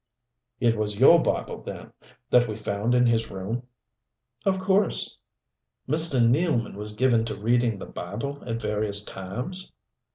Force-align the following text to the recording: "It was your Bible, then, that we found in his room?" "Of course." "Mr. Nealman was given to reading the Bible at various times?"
"It 0.59 0.75
was 0.77 0.97
your 0.99 1.21
Bible, 1.21 1.61
then, 1.61 1.93
that 2.31 2.47
we 2.47 2.55
found 2.55 2.95
in 2.95 3.05
his 3.05 3.29
room?" 3.29 3.67
"Of 4.47 4.57
course." 4.57 5.19
"Mr. 5.87 6.19
Nealman 6.27 6.73
was 6.73 6.95
given 6.95 7.23
to 7.25 7.35
reading 7.39 7.77
the 7.77 7.85
Bible 7.85 8.41
at 8.47 8.59
various 8.59 9.03
times?" 9.03 9.71